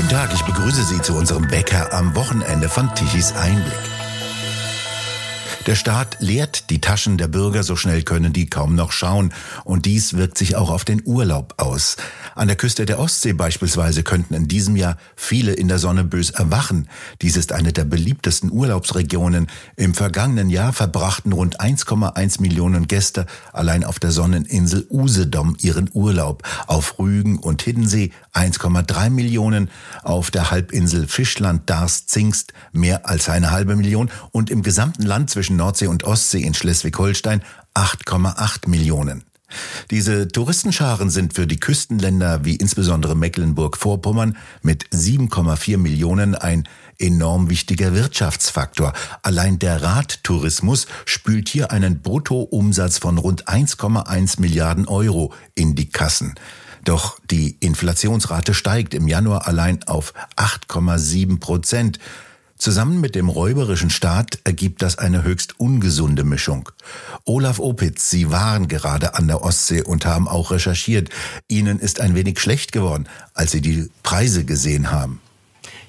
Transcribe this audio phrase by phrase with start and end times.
[0.00, 3.99] Guten Tag, ich begrüße Sie zu unserem Bäcker am Wochenende von Tichys Einblick.
[5.66, 9.32] Der Staat leert die Taschen der Bürger, so schnell können die kaum noch schauen.
[9.62, 11.96] Und dies wirkt sich auch auf den Urlaub aus.
[12.34, 16.30] An der Küste der Ostsee beispielsweise könnten in diesem Jahr viele in der Sonne bös
[16.30, 16.88] erwachen.
[17.20, 19.48] Dies ist eine der beliebtesten Urlaubsregionen.
[19.76, 26.42] Im vergangenen Jahr verbrachten rund 1,1 Millionen Gäste allein auf der Sonneninsel Usedom ihren Urlaub.
[26.68, 29.68] Auf Rügen und Hiddensee 1,3 Millionen,
[30.02, 35.30] auf der Halbinsel Fischland, Darß, Zingst mehr als eine halbe Million und im gesamten Land
[35.30, 37.42] zwischen Nordsee und Ostsee in Schleswig-Holstein
[37.74, 39.24] 8,8 Millionen.
[39.90, 46.68] Diese Touristenscharen sind für die Küstenländer wie insbesondere Mecklenburg-Vorpommern mit 7,4 Millionen ein
[46.98, 48.92] enorm wichtiger Wirtschaftsfaktor.
[49.22, 56.34] Allein der Radtourismus spült hier einen Bruttoumsatz von rund 1,1 Milliarden Euro in die Kassen.
[56.84, 61.98] Doch die Inflationsrate steigt im Januar allein auf 8,7 Prozent.
[62.60, 66.68] Zusammen mit dem räuberischen Staat ergibt das eine höchst ungesunde Mischung.
[67.24, 71.08] Olaf Opitz, Sie waren gerade an der Ostsee und haben auch recherchiert.
[71.48, 75.22] Ihnen ist ein wenig schlecht geworden, als Sie die Preise gesehen haben.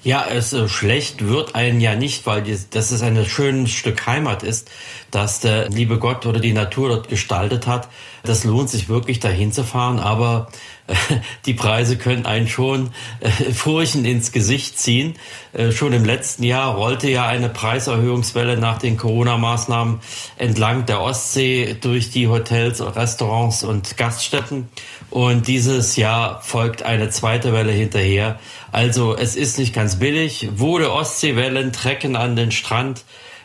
[0.02, 4.06] Ja, es äh, schlecht wird einen ja nicht, weil die, das ist ein schönes Stück
[4.06, 4.70] Heimat ist,
[5.10, 7.90] dass der liebe Gott oder die Natur dort gestaltet hat.
[8.24, 10.48] Das lohnt sich wirklich dahin zu fahren, aber
[11.46, 15.14] die Preise können einen schon äh, Furchen ins Gesicht ziehen.
[15.52, 20.00] Äh, schon im letzten Jahr rollte ja eine Preiserhöhungswelle nach den Corona-Maßnahmen
[20.36, 24.68] entlang der Ostsee durch die Hotels, Restaurants und Gaststätten.
[25.10, 28.38] Und dieses Jahr folgt eine zweite Welle hinterher.
[28.72, 30.48] Also es ist nicht ganz billig.
[30.56, 33.04] Wurde Ostseewellen trecken an den Strand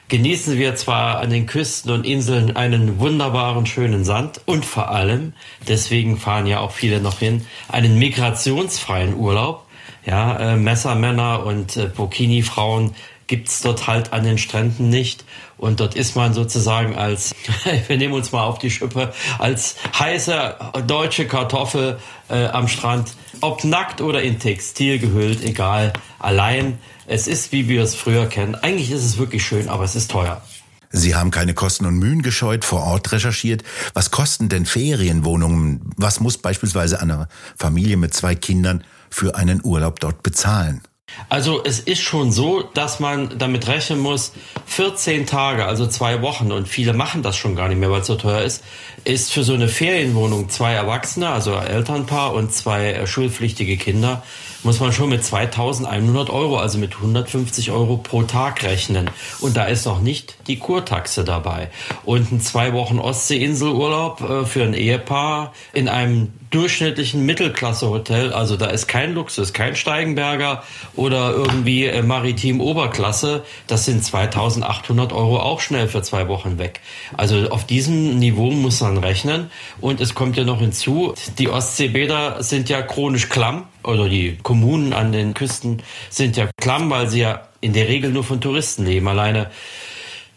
[0.09, 5.33] genießen wir zwar an den Küsten und Inseln einen wunderbaren schönen Sand und vor allem,
[5.67, 9.63] deswegen fahren ja auch viele noch hin, einen migrationsfreien Urlaub.
[10.05, 12.95] Ja, äh, Messermänner und äh, Burkini-Frauen
[13.27, 15.25] gibt's dort halt an den Stränden nicht.
[15.57, 17.35] Und dort ist man sozusagen als,
[17.87, 20.55] wir nehmen uns mal auf die Schippe, als heiße
[20.87, 27.51] deutsche Kartoffel äh, am Strand, ob nackt oder in Textil gehüllt, egal, allein es ist,
[27.51, 28.55] wie wir es früher kennen.
[28.55, 30.41] Eigentlich ist es wirklich schön, aber es ist teuer.
[30.89, 33.63] Sie haben keine Kosten und Mühen gescheut, vor Ort recherchiert.
[33.93, 35.81] Was kosten denn Ferienwohnungen?
[35.97, 40.81] Was muss beispielsweise eine Familie mit zwei Kindern für einen Urlaub dort bezahlen?
[41.29, 44.33] Also es ist schon so, dass man damit rechnen muss,
[44.65, 48.07] 14 Tage, also zwei Wochen, und viele machen das schon gar nicht mehr, weil es
[48.07, 48.63] so teuer ist,
[49.07, 54.21] ist für so eine Ferienwohnung zwei Erwachsene, also Elternpaar und zwei äh, schulpflichtige Kinder,
[54.63, 59.09] muss man schon mit 2100 Euro, also mit 150 Euro pro Tag rechnen.
[59.39, 61.69] Und da ist noch nicht die Kurtaxe dabei.
[62.03, 68.67] Und ein zwei Wochen Ostseeinselurlaub äh, für ein Ehepaar in einem durchschnittlichen Mittelklasse-Hotel, also da
[68.67, 70.63] ist kein Luxus, kein Steigenberger
[70.95, 76.79] oder irgendwie äh, maritim Oberklasse, das sind 2800 Euro auch schnell für zwei Wochen weg.
[77.17, 79.49] Also auf diesem Niveau muss man rechnen
[79.81, 84.93] und es kommt ja noch hinzu, die Ostseebäder sind ja chronisch klamm oder die Kommunen
[84.93, 88.85] an den Küsten sind ja klamm, weil sie ja in der Regel nur von Touristen
[88.85, 89.07] leben.
[89.07, 89.49] Alleine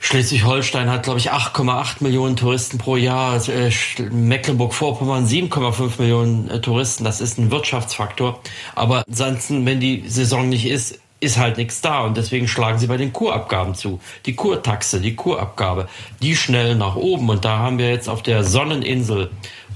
[0.02, 3.36] Schleswig-Holstein hat, glaube ich, 8,8 Millionen Touristen pro Jahr.
[3.48, 3.70] Äh,
[4.10, 7.04] Mecklenburg-Vorpommern 7,5 Millionen äh, Touristen.
[7.04, 8.40] Das ist ein Wirtschaftsfaktor.
[8.74, 12.00] Aber ansonsten, wenn die Saison nicht ist, ist halt nichts da.
[12.00, 14.00] Und deswegen schlagen sie bei den Kurabgaben zu.
[14.26, 15.88] Die Kurtaxe, die Kurabgabe,
[16.20, 17.28] die schnell nach oben.
[17.28, 19.30] Und da haben wir jetzt auf der Sonneninsel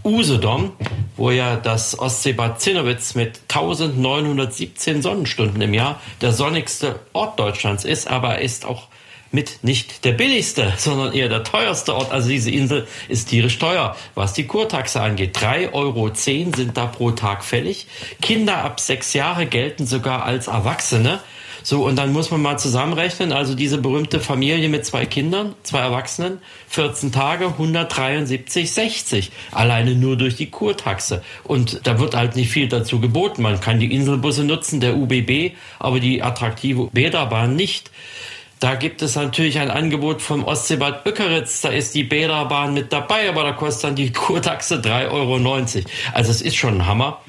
[0.05, 0.73] Usedom,
[1.17, 8.09] wo ja das Ostseebad Zinnowitz mit 1917 Sonnenstunden im Jahr der sonnigste Ort Deutschlands ist,
[8.09, 8.89] aber ist auch
[9.35, 12.13] mit nicht der billigste, sondern eher der teuerste Ort.
[12.13, 15.37] Also diese Insel ist tierisch teuer, was die Kurtaxe angeht.
[15.37, 17.87] 3,10 Euro sind da pro Tag fällig.
[18.23, 21.21] Kinder ab sechs Jahre gelten sogar als Erwachsene.
[21.67, 25.79] So, und dann muss man mal zusammenrechnen, also diese berühmte Familie mit zwei Kindern, zwei
[25.79, 29.31] Erwachsenen, 14 Tage, 173, 60.
[29.51, 31.23] Alleine nur durch die Kurtaxe.
[31.43, 33.41] Und da wird halt nicht viel dazu geboten.
[33.41, 37.91] Man kann die Inselbusse nutzen, der UBB, aber die attraktive Bäderbahn nicht.
[38.61, 41.61] Da gibt es natürlich ein Angebot vom Ostseebad Bückeritz.
[41.61, 45.37] Da ist die Bäderbahn mit dabei, aber da kostet dann die Kurtaxe 3,90 Euro.
[46.13, 47.21] Also es ist schon ein Hammer.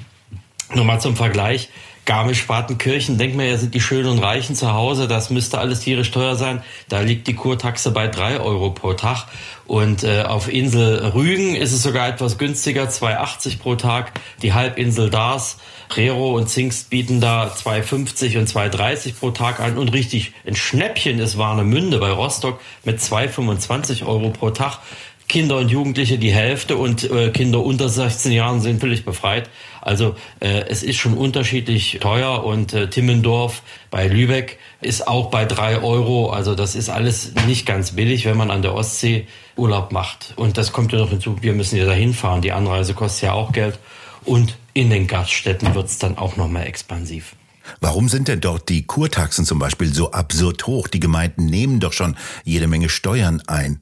[0.74, 1.69] Nur mal zum Vergleich.
[2.05, 6.11] Garmisch-Partenkirchen, denkt man ja, sind die Schönen und Reichen zu Hause, das müsste alles tierisch
[6.11, 6.63] teuer sein.
[6.87, 9.25] Da liegt die Kurtaxe bei drei Euro pro Tag.
[9.65, 14.11] Und äh, auf Insel Rügen ist es sogar etwas günstiger, 2,80 pro Tag.
[14.43, 15.57] Die Halbinsel Dars,
[15.95, 19.79] Rero und Zingst bieten da 2,50 und 2,30 pro Tag an.
[19.79, 24.79] Und richtig ein Schnäppchen ist Warnemünde bei Rostock mit 2,25 Euro pro Tag.
[25.27, 29.50] Kinder und Jugendliche die Hälfte und äh, Kinder unter 16 Jahren sind völlig befreit.
[29.81, 35.45] Also äh, es ist schon unterschiedlich teuer und äh, Timmendorf bei Lübeck ist auch bei
[35.45, 36.30] drei Euro.
[36.30, 40.33] Also das ist alles nicht ganz billig, wenn man an der Ostsee Urlaub macht.
[40.36, 42.42] Und das kommt ja noch hinzu, wir müssen ja dahin fahren.
[42.42, 43.80] Die Anreise kostet ja auch Geld.
[44.24, 47.36] Und in den Gaststätten wird es dann auch nochmal expansiv.
[47.80, 50.88] Warum sind denn dort die Kurtaxen zum Beispiel so absurd hoch?
[50.88, 53.81] Die Gemeinden nehmen doch schon jede Menge Steuern ein.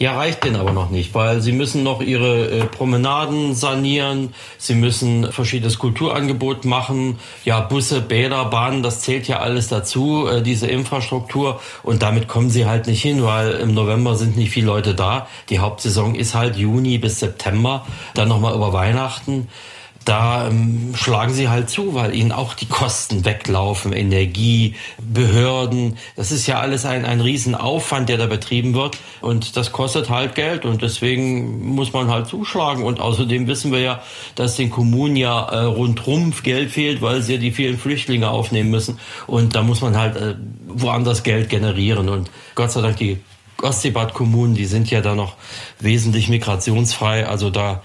[0.00, 4.76] Ja, reicht denen aber noch nicht, weil sie müssen noch ihre äh, Promenaden sanieren, sie
[4.76, 10.68] müssen verschiedenes Kulturangebot machen, ja, Busse, Bäder, Bahnen, das zählt ja alles dazu, äh, diese
[10.68, 11.60] Infrastruktur.
[11.82, 15.26] Und damit kommen sie halt nicht hin, weil im November sind nicht viele Leute da.
[15.48, 17.84] Die Hauptsaison ist halt Juni bis September,
[18.14, 19.48] dann nochmal über Weihnachten
[20.08, 25.98] da ähm, schlagen sie halt zu, weil ihnen auch die Kosten weglaufen, Energie, Behörden.
[26.16, 28.96] Das ist ja alles ein, ein Riesenaufwand, der da betrieben wird.
[29.20, 32.84] Und das kostet halt Geld und deswegen muss man halt zuschlagen.
[32.84, 34.02] Und außerdem wissen wir ja,
[34.34, 38.70] dass den Kommunen ja äh, rundrum Geld fehlt, weil sie ja die vielen Flüchtlinge aufnehmen
[38.70, 38.98] müssen.
[39.26, 40.36] Und da muss man halt äh,
[40.68, 42.08] woanders Geld generieren.
[42.08, 43.18] Und Gott sei Dank die
[43.60, 45.34] Ostseebad-Kommunen, die sind ja da noch
[45.80, 47.26] wesentlich migrationsfrei.
[47.26, 47.82] Also da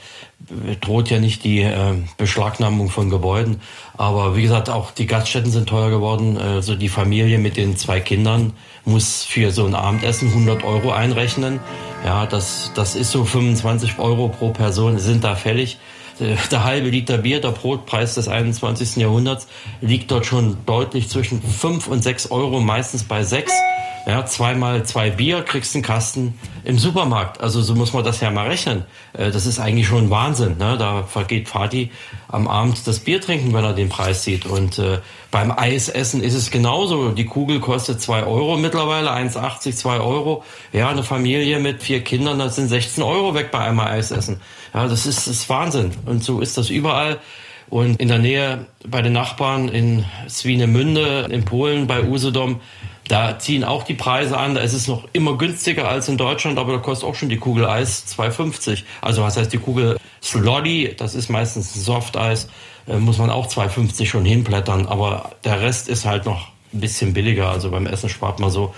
[0.81, 3.61] droht ja nicht die äh, Beschlagnahmung von Gebäuden.
[3.97, 6.37] Aber wie gesagt, auch die Gaststätten sind teuer geworden.
[6.37, 8.53] Also die Familie mit den zwei Kindern
[8.85, 11.59] muss für so ein Abendessen 100 Euro einrechnen.
[12.05, 15.77] Ja, das, das ist so 25 Euro pro Person sind da fällig.
[16.19, 18.97] Äh, der halbe Liter Bier, der Brotpreis des 21.
[18.97, 19.47] Jahrhunderts,
[19.81, 23.51] liegt dort schon deutlich zwischen 5 und 6 Euro, meistens bei 6.
[24.05, 27.39] Ja, zweimal zwei Bier kriegst einen Kasten im Supermarkt.
[27.39, 28.83] Also so muss man das ja mal rechnen.
[29.13, 30.57] Äh, das ist eigentlich schon Wahnsinn.
[30.57, 30.77] Ne?
[30.77, 31.89] Da vergeht Fadi
[32.27, 34.45] am Abend das Bier trinken, wenn er den Preis sieht.
[34.45, 34.99] Und äh,
[35.31, 37.11] beim Eisessen ist es genauso.
[37.11, 40.43] Die Kugel kostet zwei Euro mittlerweile, 1,80, zwei Euro.
[40.73, 44.41] Ja, eine Familie mit vier Kindern, das sind 16 Euro weg bei einmal Eisessen.
[44.73, 45.91] Ja, das ist, das ist Wahnsinn.
[46.05, 47.19] Und so ist das überall.
[47.69, 52.59] Und in der Nähe bei den Nachbarn in Swinemünde, in Polen, bei Usedom,
[53.07, 54.55] da ziehen auch die Preise an.
[54.55, 57.37] Da ist es noch immer günstiger als in Deutschland, aber da kostet auch schon die
[57.37, 58.83] Kugel Eis 2,50.
[59.01, 62.47] Also was heißt die Kugel Sloddy, das ist meistens ein Softeis,
[62.87, 64.87] äh, muss man auch 2,50 schon hinblättern.
[64.87, 67.49] Aber der Rest ist halt noch ein bisschen billiger.
[67.49, 68.73] Also beim Essen spart man so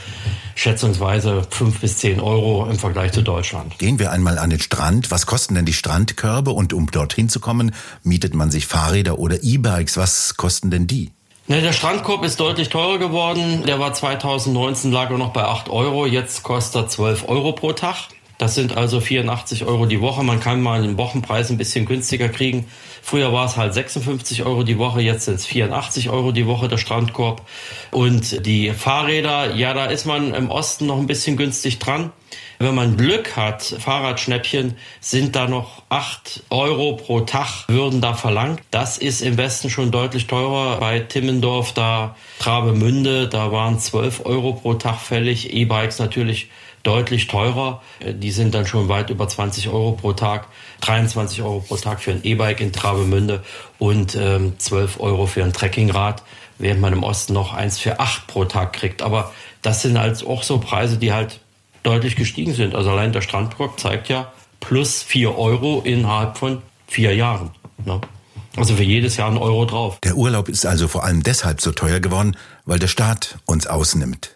[0.56, 3.78] schätzungsweise 5 bis 10 Euro im Vergleich zu Deutschland.
[3.78, 5.12] Gehen wir einmal an den Strand.
[5.12, 6.51] Was kosten denn die Strandkörbe?
[6.51, 7.74] Und um dorthin zu kommen,
[8.04, 9.98] mietet man sich Fahrräder oder E-Bikes.
[9.98, 11.12] Was kosten denn die?
[11.47, 13.63] Ne, der Strandkorb ist deutlich teurer geworden.
[13.68, 16.07] Der war 2019 lag er noch bei 8 Euro.
[16.07, 18.07] Jetzt kostet er 12 Euro pro Tag.
[18.37, 20.23] Das sind also 84 Euro die Woche.
[20.23, 22.65] Man kann mal den Wochenpreis ein bisschen günstiger kriegen.
[23.01, 26.67] Früher war es halt 56 Euro die Woche, jetzt sind es 84 Euro die Woche
[26.67, 27.45] der Strandkorb.
[27.91, 32.11] Und die Fahrräder, ja, da ist man im Osten noch ein bisschen günstig dran.
[32.57, 38.61] Wenn man Glück hat, Fahrradschnäppchen sind da noch 8 Euro pro Tag würden da verlangt.
[38.71, 40.79] Das ist im Westen schon deutlich teurer.
[40.79, 45.53] Bei Timmendorf, da Travemünde, da waren 12 Euro pro Tag fällig.
[45.53, 46.49] E-Bikes natürlich
[46.85, 47.81] deutlich teurer.
[48.01, 50.47] Die sind dann schon weit über 20 Euro pro Tag.
[50.81, 53.43] 23 Euro pro Tag für ein E-Bike in Travemünde
[53.79, 56.23] und ähm, 12 Euro für ein Trekkingrad,
[56.57, 59.01] während man im Osten noch eins für 8 pro Tag kriegt.
[59.01, 61.39] Aber das sind halt auch so Preise, die halt
[61.83, 62.75] deutlich gestiegen sind.
[62.75, 67.51] Also allein der Strandkorb zeigt ja plus 4 Euro innerhalb von vier Jahren.
[67.83, 67.99] Ne?
[68.57, 69.99] Also für jedes Jahr ein Euro drauf.
[70.04, 74.34] Der Urlaub ist also vor allem deshalb so teuer geworden, weil der Staat uns ausnimmt.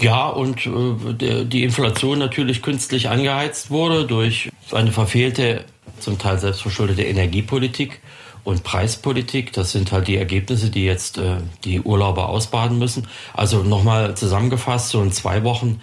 [0.00, 5.64] Ja, und äh, die Inflation natürlich künstlich angeheizt wurde durch eine verfehlte,
[5.98, 8.00] zum Teil selbstverschuldete Energiepolitik
[8.44, 9.52] und Preispolitik.
[9.52, 13.06] Das sind halt die Ergebnisse, die jetzt äh, die Urlauber ausbaden müssen.
[13.34, 15.80] Also nochmal zusammengefasst, so in zwei Wochen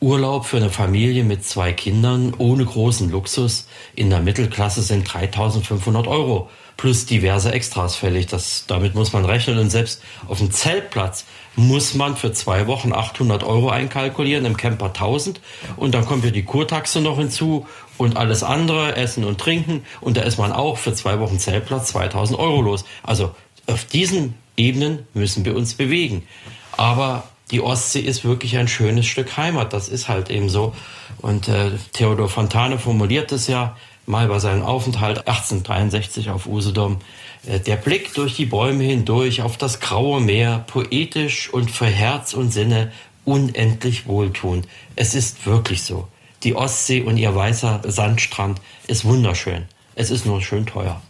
[0.00, 6.06] Urlaub für eine Familie mit zwei Kindern ohne großen Luxus in der Mittelklasse sind 3500
[6.06, 8.26] Euro plus diverse Extras fällig.
[8.26, 9.58] Das, damit muss man rechnen.
[9.58, 14.86] Und selbst auf dem Zeltplatz muss man für zwei Wochen 800 Euro einkalkulieren, im Camper
[14.86, 15.40] 1000.
[15.76, 17.66] Und dann kommt ja die Kurtaxe noch hinzu
[17.96, 19.84] und alles andere, Essen und Trinken.
[20.00, 22.84] Und da ist man auch für zwei Wochen Zeltplatz 2000 Euro los.
[23.02, 23.34] Also
[23.66, 26.26] auf diesen Ebenen müssen wir uns bewegen.
[26.72, 29.72] Aber die Ostsee ist wirklich ein schönes Stück Heimat.
[29.72, 30.74] Das ist halt eben so.
[31.22, 36.98] Und äh, Theodor Fontane formuliert es ja mal bei seinem Aufenthalt 1863 auf Usedom.
[37.46, 42.34] Äh, der Blick durch die Bäume hindurch auf das graue Meer, poetisch und für Herz
[42.34, 42.92] und Sinne
[43.24, 44.66] unendlich wohltuend.
[44.94, 46.08] Es ist wirklich so.
[46.42, 49.64] Die Ostsee und ihr weißer Sandstrand ist wunderschön.
[49.94, 51.00] Es ist nur schön teuer.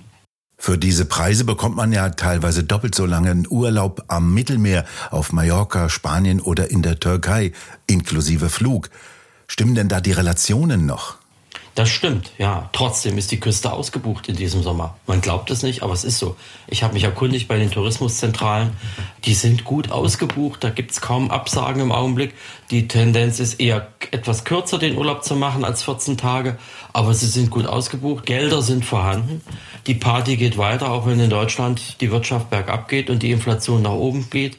[0.58, 5.90] Für diese Preise bekommt man ja teilweise doppelt so langen Urlaub am Mittelmeer, auf Mallorca,
[5.90, 7.52] Spanien oder in der Türkei,
[7.86, 8.88] inklusive Flug.
[9.48, 11.15] Stimmen denn da die Relationen noch?
[11.76, 12.71] Das stimmt, ja.
[12.73, 14.97] Trotzdem ist die Küste ausgebucht in diesem Sommer.
[15.06, 16.35] Man glaubt es nicht, aber es ist so.
[16.68, 18.71] Ich habe mich erkundigt bei den Tourismuszentralen.
[19.26, 22.33] Die sind gut ausgebucht, da gibt es kaum Absagen im Augenblick.
[22.71, 26.56] Die Tendenz ist eher etwas kürzer den Urlaub zu machen als 14 Tage,
[26.95, 28.25] aber sie sind gut ausgebucht.
[28.25, 29.42] Gelder sind vorhanden.
[29.87, 33.83] Die Party geht weiter, auch wenn in Deutschland die Wirtschaft bergab geht und die Inflation
[33.83, 34.56] nach oben geht.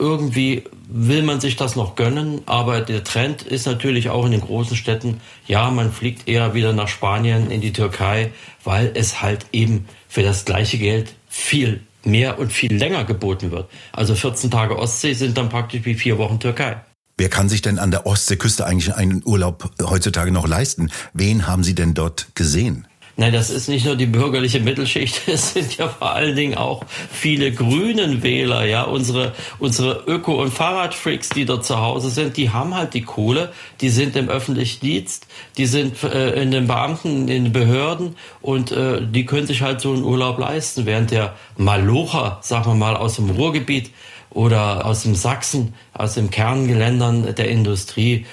[0.00, 4.40] Irgendwie will man sich das noch gönnen, aber der Trend ist natürlich auch in den
[4.40, 8.32] großen Städten, ja, man fliegt eher wieder nach Spanien, in die Türkei,
[8.64, 13.68] weil es halt eben für das gleiche Geld viel mehr und viel länger geboten wird.
[13.92, 16.80] Also 14 Tage Ostsee sind dann praktisch wie vier Wochen Türkei.
[17.18, 20.90] Wer kann sich denn an der Ostseeküste eigentlich einen Urlaub heutzutage noch leisten?
[21.12, 22.86] Wen haben Sie denn dort gesehen?
[23.20, 26.86] Nein, das ist nicht nur die bürgerliche Mittelschicht, es sind ja vor allen Dingen auch
[27.10, 32.48] viele grünen Wähler, ja, unsere, unsere Öko- und Fahrradfreaks, die dort zu Hause sind, die
[32.48, 35.26] haben halt die Kohle, die sind im öffentlichen Dienst,
[35.58, 39.82] die sind äh, in den Beamten, in den Behörden und äh, die können sich halt
[39.82, 43.90] so einen Urlaub leisten, während der Malocher, sagen wir mal, aus dem Ruhrgebiet
[44.30, 48.24] oder aus dem Sachsen, aus den Kerngeländern der Industrie,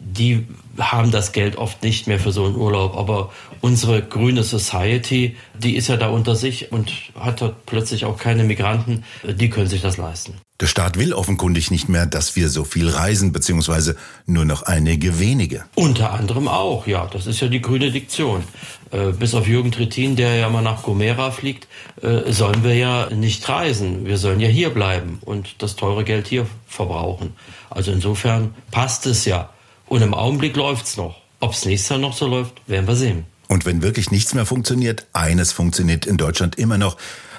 [0.00, 0.46] die
[0.78, 2.96] haben das Geld oft nicht mehr für so einen Urlaub.
[2.96, 8.16] Aber unsere grüne Society, die ist ja da unter sich und hat dort plötzlich auch
[8.16, 10.34] keine Migranten, die können sich das leisten.
[10.60, 15.20] Der Staat will offenkundig nicht mehr, dass wir so viel reisen, beziehungsweise nur noch einige
[15.20, 15.64] wenige.
[15.76, 17.06] Unter anderem auch, ja.
[17.06, 18.42] Das ist ja die grüne Diktion.
[18.90, 21.68] Äh, bis auf Jürgen Trittin, der ja mal nach Gomera fliegt,
[22.02, 24.04] äh, sollen wir ja nicht reisen.
[24.04, 27.34] Wir sollen ja hier bleiben und das teure Geld hier verbrauchen.
[27.70, 29.50] Also insofern passt es ja.
[29.88, 31.16] Und im Augenblick läuft's noch.
[31.40, 33.24] Ob's nächstes Jahr noch so läuft, werden wir sehen.
[33.48, 36.96] Und wenn wirklich nichts mehr funktioniert, eines funktioniert in Deutschland immer noch,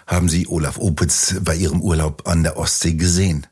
[0.07, 3.45] haben Sie Olaf Opitz bei Ihrem Urlaub an der Ostsee gesehen?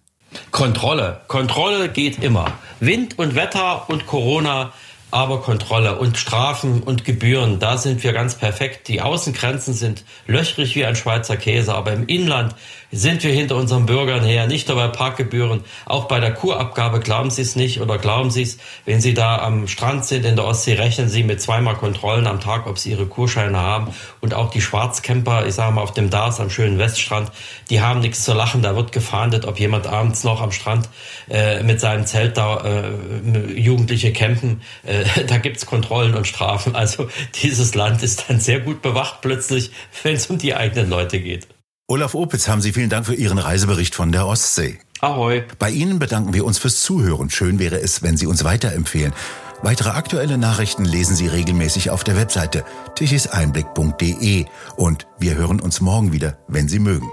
[0.51, 1.21] Kontrolle.
[1.27, 2.53] Kontrolle geht immer.
[2.79, 4.73] Wind und Wetter und Corona
[5.09, 8.89] aber Kontrolle und Strafen und Gebühren, da sind wir ganz perfekt.
[8.89, 12.55] Die Außengrenzen sind löchrig wie ein Schweizer Käse, aber im Inland
[12.91, 17.29] sind wir hinter unseren Bürgern her, nicht nur bei Parkgebühren, auch bei der Kurabgabe, glauben
[17.29, 20.45] Sie es nicht oder glauben Sie es, wenn Sie da am Strand sind in der
[20.45, 23.93] Ostsee, rechnen Sie mit zweimal Kontrollen am Tag, ob Sie Ihre Kurscheine haben.
[24.21, 27.31] Und auch die Schwarzcamper, ich sage mal auf dem Dars am schönen Weststrand,
[27.69, 30.89] die haben nichts zu lachen, da wird gefahndet, ob jemand abends noch am Strand
[31.29, 37.09] äh, mit seinem Zelt da äh, Jugendliche campen, äh, da gibt's Kontrollen und Strafen, also
[37.41, 39.71] dieses Land ist dann sehr gut bewacht plötzlich,
[40.03, 41.47] wenn es um die eigenen Leute geht.
[41.89, 44.77] Olaf Opitz, haben Sie vielen Dank für Ihren Reisebericht von der Ostsee.
[44.99, 45.43] Ahoi.
[45.57, 47.29] Bei Ihnen bedanken wir uns fürs Zuhören.
[47.29, 49.13] Schön wäre es, wenn Sie uns weiterempfehlen.
[49.61, 52.65] Weitere aktuelle Nachrichten lesen Sie regelmäßig auf der Webseite
[52.95, 57.07] tichiseinblick.de und wir hören uns morgen wieder, wenn Sie mögen.